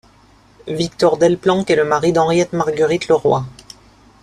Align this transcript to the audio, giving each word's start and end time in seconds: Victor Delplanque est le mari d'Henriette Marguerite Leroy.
Victor 0.65 1.15
Delplanque 1.19 1.69
est 1.69 1.75
le 1.75 1.85
mari 1.85 2.11
d'Henriette 2.11 2.53
Marguerite 2.53 3.07
Leroy. 3.07 3.45